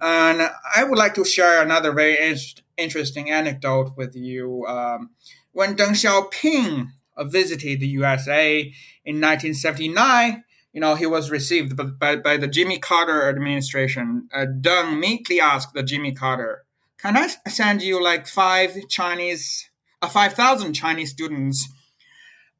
[0.02, 2.38] And I would like to share another very in-
[2.78, 4.66] interesting anecdote with you.
[4.66, 5.12] Um,
[5.52, 6.88] when Deng Xiaoping
[7.30, 8.62] visited the USA
[9.06, 14.30] in 1979, you know, he was received by, by, the Jimmy Carter administration.
[14.34, 16.66] Uh, Deng meekly asked the Jimmy Carter,
[16.98, 19.70] "Can I send you like five Chinese,
[20.02, 21.68] uh, five thousand Chinese students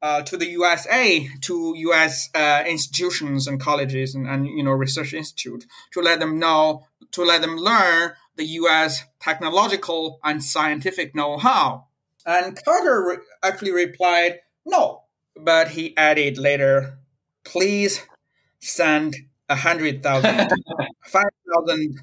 [0.02, 2.30] uh, to the USA, to U.S.
[2.34, 7.22] Uh, institutions and colleges and, and you know research institute to let them know, to
[7.22, 9.04] let them learn the U.S.
[9.20, 11.86] technological and scientific know-how?"
[12.26, 15.04] And Carter re- actually replied, "No,"
[15.36, 16.99] but he added later
[17.44, 18.02] please
[18.60, 19.16] send
[19.48, 20.50] a hundred thousand.
[21.04, 22.00] Five thousand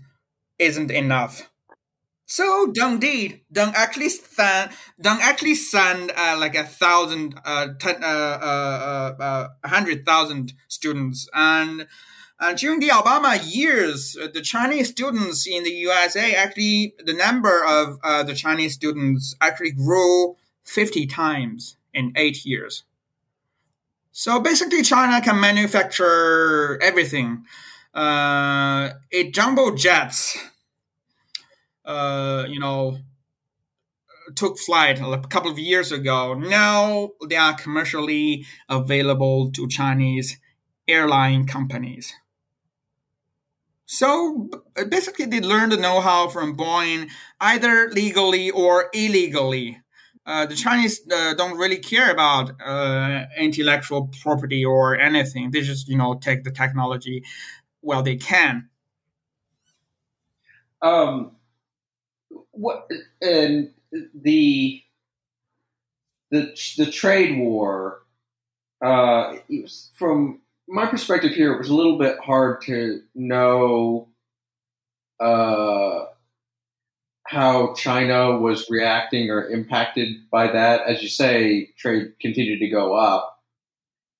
[0.59, 1.49] isn't enough.
[2.25, 3.41] So Deng did.
[3.53, 4.71] Deng actually sent.
[5.01, 10.53] Deng actually send uh, like a thousand, uh, ten, uh, uh, uh, a hundred thousand
[10.67, 11.87] students, and
[12.39, 17.63] and during the Obama years, uh, the Chinese students in the USA actually the number
[17.65, 22.83] of uh, the Chinese students actually grew fifty times in eight years.
[24.17, 27.45] So basically, China can manufacture everything.
[27.93, 30.35] Uh, it jumbo jets
[31.85, 32.97] uh, you know,
[34.35, 36.33] took flight a couple of years ago.
[36.33, 40.39] Now they are commercially available to Chinese
[40.87, 42.11] airline companies.
[43.85, 44.49] So
[44.89, 49.79] basically, they learned the know-how from Boeing either legally or illegally.
[50.27, 55.51] Uh, the Chinese uh, don't really care about uh, intellectual property or anything.
[55.51, 57.23] They just, you know, take the technology
[57.79, 58.67] while they can.
[60.81, 61.31] Um,
[62.51, 62.89] what
[63.21, 63.71] and
[64.13, 64.81] the
[66.29, 68.01] the the trade war
[68.83, 69.35] uh,
[69.93, 74.07] from my perspective here it was a little bit hard to know
[75.19, 76.05] uh,
[77.27, 82.95] how China was reacting or impacted by that as you say trade continued to go
[82.95, 83.37] up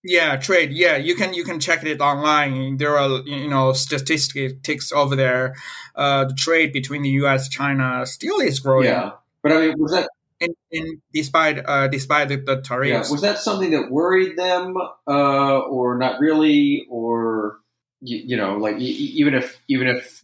[0.07, 0.71] yeah, trade.
[0.71, 2.77] Yeah, you can you can check it online.
[2.77, 5.55] There are you know statistics over there.
[5.95, 7.49] Uh, the trade between the U.S.
[7.49, 8.85] China still is growing.
[8.85, 9.11] Yeah,
[9.43, 13.09] but I mean, was that in, in despite uh, despite the, the tariffs?
[13.09, 17.59] Yeah, was that something that worried them, uh, or not really, or
[17.99, 20.21] you, you know, like even if even if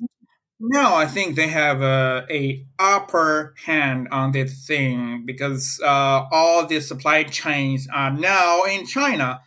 [0.65, 6.65] no, I think they have a, a upper hand on this thing because uh, all
[6.65, 9.41] the supply chains are now in China.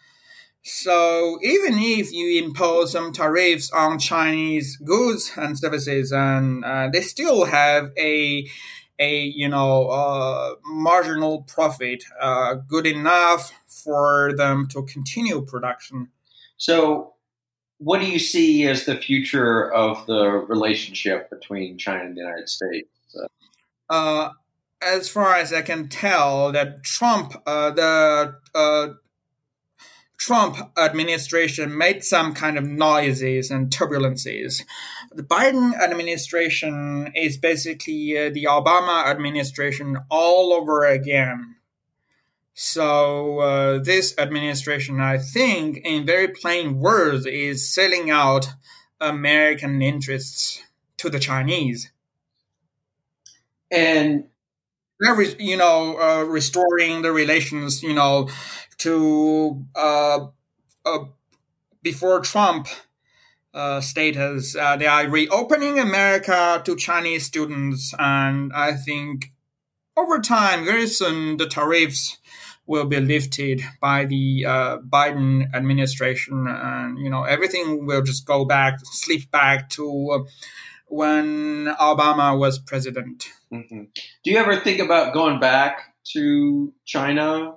[0.62, 7.00] So even if you impose some tariffs on Chinese goods and services, and uh, they
[7.00, 8.46] still have a
[8.98, 16.08] a you know uh, marginal profit uh, good enough for them to continue production.
[16.58, 17.15] So,
[17.78, 22.48] what do you see as the future of the relationship between China and the United
[22.48, 22.88] States?
[23.88, 24.30] Uh,
[24.82, 28.88] as far as I can tell, that Trump, uh, the uh,
[30.18, 34.62] Trump administration made some kind of noises and turbulences.
[35.12, 41.55] The Biden administration is basically uh, the Obama administration all over again.
[42.58, 48.48] So uh, this administration, I think, in very plain words, is selling out
[48.98, 50.62] American interests
[50.96, 51.92] to the Chinese.
[53.70, 54.24] And
[55.38, 58.30] you know, uh, restoring the relations, you know,
[58.78, 60.28] to uh,
[60.86, 60.98] uh,
[61.82, 62.68] before Trump
[63.52, 69.32] uh, status, uh, they are reopening America to Chinese students, and I think
[69.94, 72.16] over time, very soon, the tariffs
[72.66, 78.44] will be lifted by the uh, Biden administration, and you know everything will just go
[78.44, 80.18] back, slip back to uh,
[80.88, 83.28] when Obama was president.
[83.52, 83.84] Mm-hmm.
[84.24, 87.54] Do you ever think about going back to China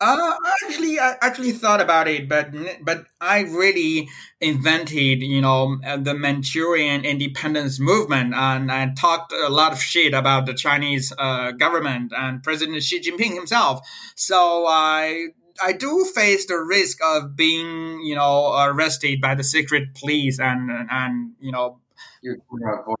[0.00, 2.50] uh, actually, I actually thought about it, but
[2.82, 4.08] but I really
[4.40, 10.46] invented, you know, the Manchurian independence movement, and I talked a lot of shit about
[10.46, 13.88] the Chinese uh, government and President Xi Jinping himself.
[14.16, 15.28] So I
[15.62, 20.70] I do face the risk of being, you know, arrested by the secret police and
[20.90, 21.80] and you know,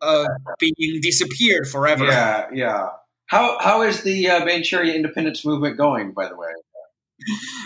[0.00, 0.26] uh,
[0.58, 2.06] being disappeared forever.
[2.06, 2.88] Yeah, yeah.
[3.26, 6.52] How how is the uh, Manchurian independence movement going, by the way?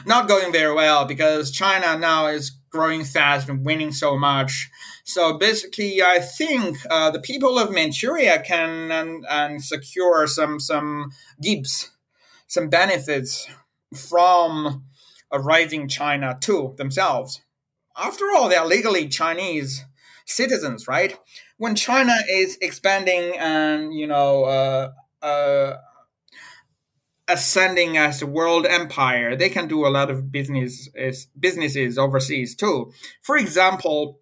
[0.07, 4.71] Not going very well because China now is growing fast and winning so much.
[5.05, 11.11] So basically, I think uh, the people of Manchuria can and, and secure some some
[11.43, 11.91] gifts,
[12.47, 13.49] some benefits
[13.95, 14.85] from
[15.33, 17.43] a rising China too themselves.
[17.97, 19.85] After all, they are legally Chinese
[20.27, 21.19] citizens, right?
[21.59, 25.77] When China is expanding and you know uh, uh,
[27.31, 30.89] ascending as the world empire, they can do a lot of business
[31.39, 32.93] businesses overseas too.
[33.23, 34.21] For example,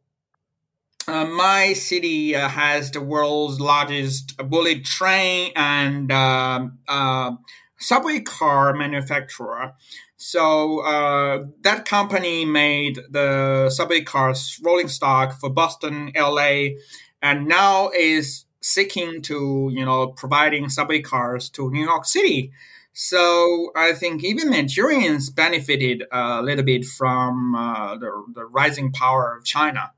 [1.07, 7.33] uh, my city uh, has the world's largest bullet train and uh, uh
[7.79, 9.73] subway car manufacturer.
[10.17, 16.75] So uh, that company made the subway cars rolling stock for Boston, LA,
[17.23, 22.53] and now is seeking to you know providing subway cars to New York City.
[23.01, 29.37] So I think even Manchurians benefited a little bit from uh, the, the rising power
[29.37, 29.93] of China.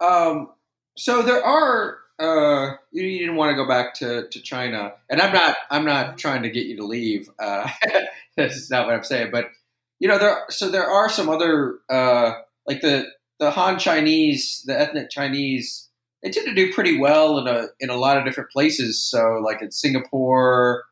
[0.00, 0.48] Um,
[0.96, 5.34] so there are uh, you, didn't want to go back to, to China, and I'm
[5.34, 7.28] not I'm not trying to get you to leave.
[7.38, 7.68] Uh,
[8.38, 9.50] that's not what I'm saying, but
[9.98, 12.32] you know there so there are some other uh,
[12.66, 13.08] like the
[13.40, 15.90] the Han Chinese, the ethnic Chinese,
[16.22, 19.04] they tend to do pretty well in a in a lot of different places.
[19.04, 20.84] So like in Singapore,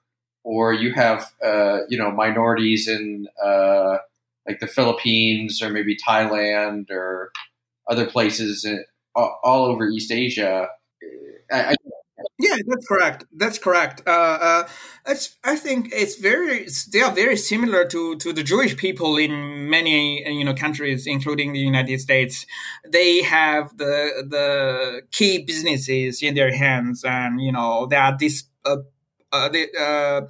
[0.44, 3.98] or you have uh, you know minorities in uh,
[4.46, 7.32] like the Philippines or maybe Thailand or
[7.88, 8.84] other places in,
[9.14, 10.68] all over East Asia.
[11.50, 11.74] I, I,
[12.38, 13.24] yeah, that's correct.
[13.34, 14.02] That's correct.
[14.06, 14.68] Uh, uh,
[15.06, 16.66] it's, I think it's very.
[16.92, 21.52] they are very similar to, to the Jewish people in many you know countries, including
[21.52, 22.46] the United States.
[22.88, 28.44] They have the the key businesses in their hands, and you know they are this
[28.64, 28.76] uh,
[29.32, 30.20] uh, the uh,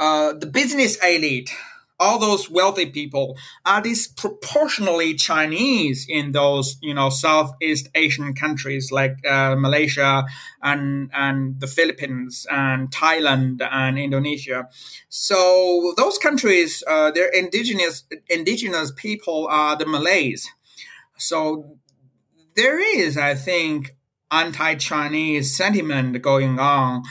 [0.00, 1.50] uh, the business elite
[2.00, 3.36] all those wealthy people
[3.66, 10.24] are disproportionately Chinese in those, you know, Southeast Asian countries like uh, Malaysia
[10.62, 14.68] and and the Philippines and Thailand and Indonesia.
[15.08, 20.48] So those countries, uh, their indigenous indigenous people are the Malays.
[21.16, 21.78] So
[22.54, 23.96] there is, I think,
[24.30, 27.02] anti-Chinese sentiment going on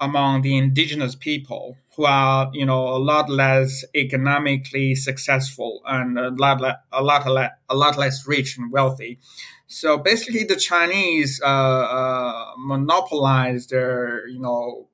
[0.00, 6.30] among the indigenous people who are you know a lot less economically successful and a
[6.30, 9.18] lot le- a lot le- a lot less rich and wealthy.
[9.66, 14.88] So basically, the Chinese uh, uh, monopolize their you know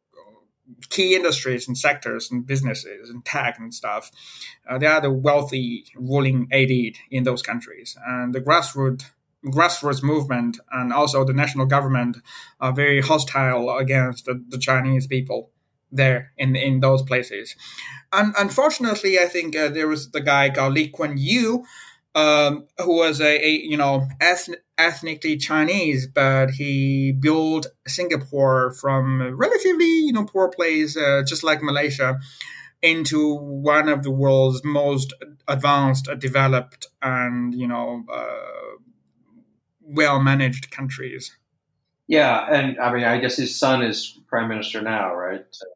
[0.88, 4.10] key industries and sectors and businesses and tech and stuff.
[4.68, 9.04] Uh, they are the wealthy ruling elite in those countries, and the grassroots
[9.46, 12.18] grassroots movement and also the national government
[12.60, 15.50] are very hostile against the, the Chinese people
[15.92, 17.56] there in in those places.
[18.12, 21.64] And unfortunately, I think uh, there was the guy called Lee Kuan Yew,
[22.14, 29.20] um, who was a, a you know ethnic, ethnically Chinese, but he built Singapore from
[29.20, 32.18] a relatively you know poor place, uh, just like Malaysia,
[32.82, 35.12] into one of the world's most
[35.46, 38.59] advanced, developed, and you know uh,
[39.90, 41.36] well managed countries.
[42.06, 45.44] Yeah, and I mean, I guess his son is prime minister now, right?
[45.50, 45.66] So.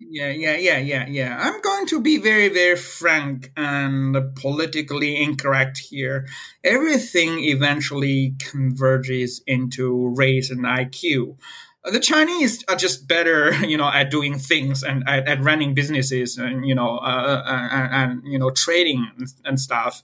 [0.00, 1.36] Yeah, yeah, yeah, yeah, yeah.
[1.40, 6.26] I'm going to be very, very frank and politically incorrect here.
[6.62, 11.36] Everything eventually converges into race and IQ
[11.84, 16.36] the Chinese are just better, you know, at doing things and at, at running businesses
[16.36, 20.02] and you know, uh, uh and, and, you know, trading and, and stuff.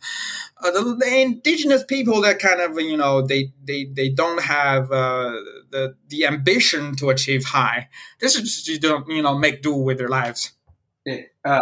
[0.62, 4.90] Uh, the, the, indigenous people that kind of you know they they they don't have
[4.92, 5.32] uh,
[5.70, 7.88] the the ambition to achieve high.
[8.20, 10.52] This is just you don't you know make do with their lives.
[11.04, 11.60] It, uh,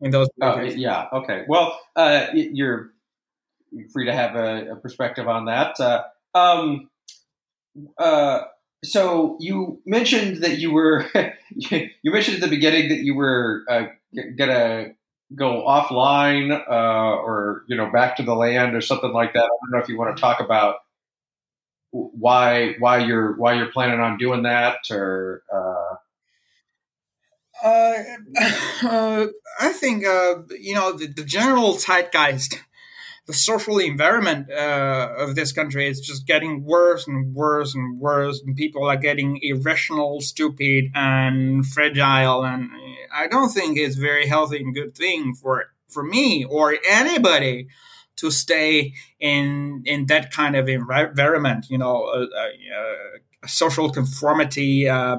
[0.00, 0.28] in those.
[0.40, 1.06] Oh, yeah.
[1.12, 1.44] Okay.
[1.46, 2.92] Well, uh, you're
[3.92, 5.80] free to have a, a perspective on that.
[6.34, 6.88] um,
[8.84, 11.06] so you mentioned that you were
[11.50, 13.86] you mentioned at the beginning that you were uh,
[14.36, 14.94] gonna
[15.34, 19.44] go offline uh, or you know back to the land or something like that.
[19.44, 20.76] I don't know if you want to talk about
[21.90, 25.42] why why you're why you're planning on doing that or.
[25.52, 25.96] Uh...
[27.64, 28.02] Uh,
[28.82, 29.26] uh
[29.60, 32.58] I think uh, you know the, the general zeitgeist
[33.26, 38.42] the social environment uh, of this country is just getting worse and worse and worse,
[38.44, 42.44] and people are getting irrational, stupid, and fragile.
[42.44, 42.70] And
[43.14, 47.68] I don't think it's very healthy and good thing for for me or anybody
[48.16, 51.66] to stay in in that kind of environment.
[51.70, 52.26] You know,
[53.46, 54.88] social conformity.
[54.88, 55.18] Uh,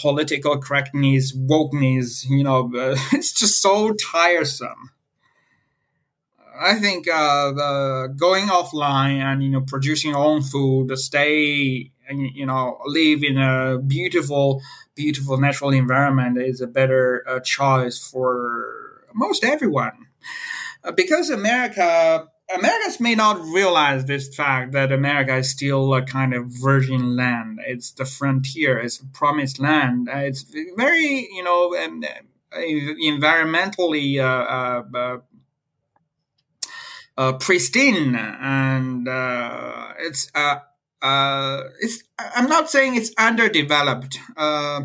[0.00, 2.70] political correctness, wokeness, you know,
[3.12, 4.92] it's just so tiresome.
[6.60, 12.20] I think uh, the going offline and you know producing your own food, stay and
[12.34, 14.62] you know live in a beautiful,
[14.94, 20.06] beautiful natural environment is a better uh, choice for most everyone.
[20.84, 26.34] Uh, because America, Americans may not realize this fact that America is still a kind
[26.34, 27.60] of virgin land.
[27.66, 28.78] It's the frontier.
[28.78, 30.08] It's a promised land.
[30.08, 30.44] Uh, it's
[30.76, 35.18] very you know uh, environmentally uh,
[37.18, 40.56] uh, pristine and uh, it's uh,
[41.02, 44.18] uh, it's I'm not saying it's underdeveloped.
[44.36, 44.82] Uh,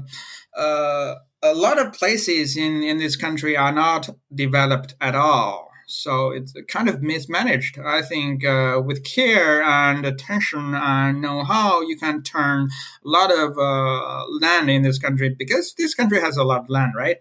[0.57, 5.69] uh, a lot of places in in this country are not developed at all.
[5.86, 7.77] So it's kind of mismanaged.
[7.77, 12.69] I think uh, with care and attention and know-how, you can turn
[13.05, 16.69] a lot of uh, land in this country because this country has a lot of
[16.69, 17.17] land, right?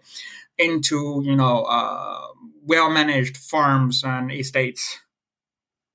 [0.57, 2.27] Into you know uh,
[2.63, 4.99] well-managed farms and estates.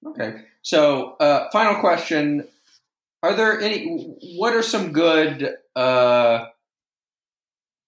[0.06, 0.42] Okay.
[0.62, 2.46] So, uh, final question.
[3.22, 4.16] Are there any?
[4.36, 6.46] What are some good uh,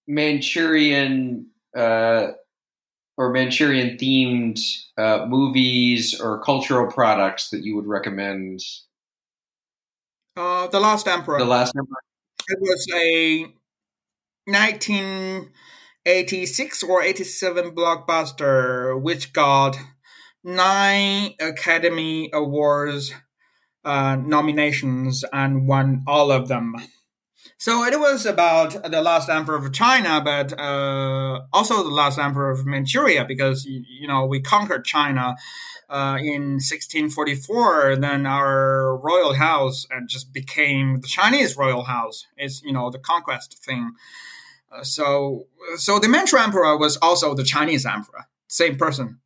[0.07, 2.27] Manchurian uh,
[3.17, 4.59] or Manchurian themed
[4.97, 8.59] uh, movies or cultural products that you would recommend?
[10.35, 11.37] Uh, the Last Emperor.
[11.39, 11.97] The Last Emperor.
[12.49, 13.45] It was a
[14.45, 19.77] 1986 or 87 blockbuster which got
[20.43, 23.13] nine Academy Awards
[23.83, 26.75] uh, nominations and won all of them.
[27.57, 32.49] So it was about the last emperor of China, but uh, also the last emperor
[32.49, 35.35] of Manchuria, because you know we conquered China
[35.89, 37.97] uh, in 1644.
[37.97, 42.25] Then our royal house and just became the Chinese royal house.
[42.37, 43.91] It's you know the conquest thing.
[44.71, 49.20] Uh, so so the Manchu emperor was also the Chinese emperor, same person.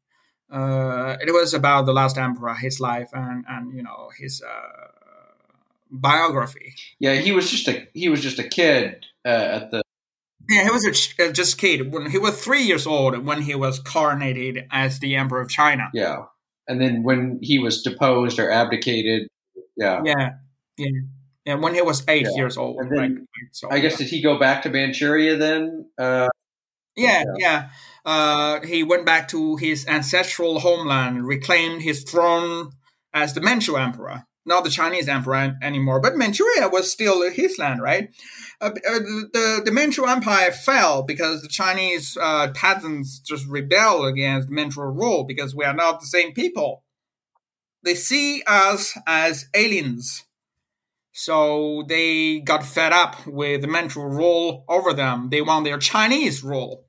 [0.55, 4.87] Uh, it was about the last emperor, his life, and and you know his uh,
[5.91, 6.73] biography.
[6.99, 9.81] Yeah, he was just a he was just a kid uh, at the.
[10.49, 13.41] Yeah, he was a, ch- uh, just kid when he was three years old when
[13.41, 15.89] he was coronated as the emperor of China.
[15.93, 16.25] Yeah,
[16.67, 19.27] and then when he was deposed or abdicated,
[19.75, 20.29] yeah, Yeah,
[20.77, 20.87] yeah,
[21.45, 21.55] yeah.
[21.55, 22.37] When he was eight Yeah.
[22.37, 23.25] years old, then?
[23.51, 25.87] So, I guess did he go back to Manchuria then?
[25.97, 26.27] Uh,
[26.95, 27.69] Yeah, yeah.
[28.05, 32.71] Uh, he went back to his ancestral homeland, reclaimed his throne
[33.13, 35.99] as the Manchu emperor, not the Chinese emperor anymore.
[35.99, 38.09] But Manchuria was still his land, right?
[38.61, 38.99] Uh, uh,
[39.33, 45.23] the the Manchu Empire fell because the Chinese uh, peasants just rebelled against Manchu rule
[45.23, 46.83] because we are not the same people.
[47.83, 50.23] They see us as aliens.
[51.11, 55.29] So they got fed up with the Manchu rule over them.
[55.31, 56.84] They want their Chinese rule.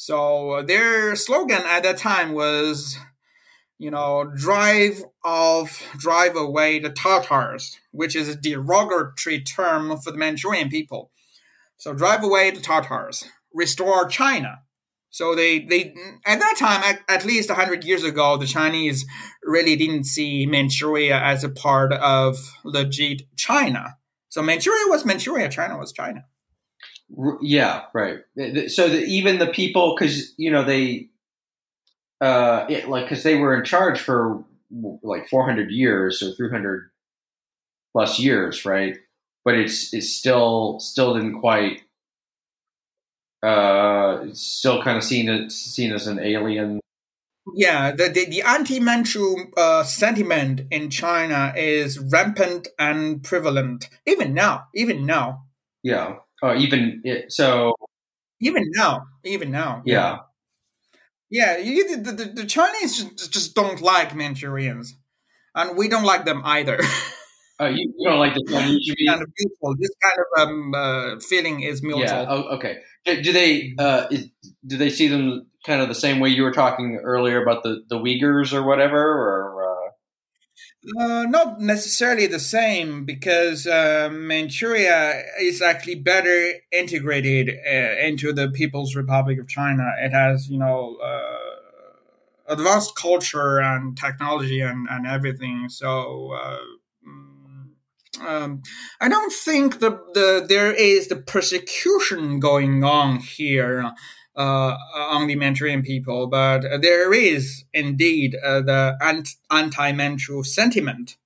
[0.00, 2.96] So uh, their slogan at that time was,
[3.78, 10.16] you know, drive off, drive away the Tatars, which is a derogatory term for the
[10.16, 11.10] Manchurian people.
[11.78, 14.60] So drive away the Tatars, restore China.
[15.10, 19.04] So they, they at that time, at, at least 100 years ago, the Chinese
[19.42, 23.96] really didn't see Manchuria as a part of legit China.
[24.28, 26.24] So Manchuria was Manchuria, China was China.
[27.40, 28.18] Yeah, right.
[28.68, 31.08] So that even the people, because you know they,
[32.20, 34.44] uh, it, like because they were in charge for
[35.02, 36.90] like 400 years or 300
[37.92, 38.96] plus years, right?
[39.44, 41.82] But it's it's still still didn't quite.
[43.42, 46.80] Uh, it's still kind of seen as seen as an alien.
[47.54, 53.88] Yeah, the, the, the anti-Manchu uh, sentiment in China is rampant and prevalent.
[54.04, 55.44] Even now, even now,
[55.82, 56.16] Yeah.
[56.42, 57.74] Oh, even it, so.
[58.40, 59.82] even now, even now.
[59.84, 60.18] Yeah.
[61.30, 64.94] Yeah, you, the, the, the Chinese just, just don't like Manchurians.
[65.54, 66.80] And we don't like them either.
[67.60, 68.86] Oh, you, you don't like the Chinese?
[68.86, 69.08] You mean?
[69.08, 69.76] kind of mutual.
[69.80, 72.04] This kind of um, uh, feeling is mutual.
[72.04, 72.26] Yeah.
[72.28, 72.78] Oh, okay.
[73.04, 74.28] Do, do they uh, is,
[74.64, 77.82] do they see them kind of the same way you were talking earlier about the,
[77.88, 78.96] the Uyghurs or whatever?
[78.96, 79.56] Or
[80.98, 88.48] uh, not necessarily the same because uh, Manchuria is actually better integrated uh, into the
[88.48, 89.84] People's Republic of China.
[90.00, 95.68] It has, you know, uh, advanced culture and technology and, and everything.
[95.68, 96.58] So uh,
[97.06, 98.62] mm, um,
[99.00, 103.92] I don't think the, the there is the persecution going on here
[104.38, 108.96] uh, on the Manchurian people, but there is indeed uh, the
[109.50, 111.16] anti-Manchu sentiment.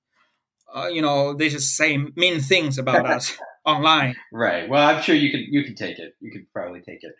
[0.73, 4.15] Uh, you know, they just say mean things about us online.
[4.31, 4.67] right.
[4.67, 6.15] Well, I'm sure you could you could take it.
[6.19, 7.13] You could probably take it.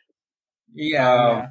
[0.73, 1.47] Yeah, Um, yeah.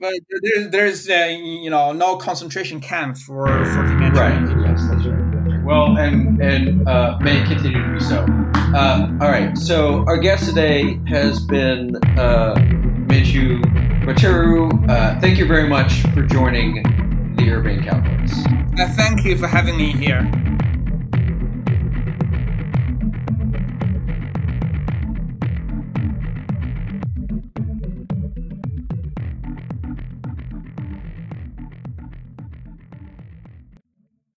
[0.00, 4.62] but there's there's uh, you know no concentration camp for for the Manchurian people.
[4.64, 5.64] Yes, that's right.
[5.64, 8.24] Well, and and uh, may continue to be so.
[8.74, 9.56] Uh, all right.
[9.56, 11.94] So our guest today has been
[13.14, 13.62] Manju
[14.04, 14.90] Baturu.
[14.90, 16.82] Uh, thank you very much for joining
[17.36, 18.32] the Urbane Cowboys.
[18.76, 20.28] Uh, thank you for having me here.